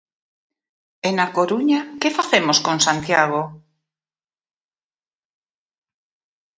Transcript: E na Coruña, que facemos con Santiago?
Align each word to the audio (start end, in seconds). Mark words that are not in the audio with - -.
E 1.07 1.09
na 1.17 1.27
Coruña, 1.37 1.79
que 2.01 2.15
facemos 2.17 2.57
con 2.65 2.77
Santiago? 2.87 3.41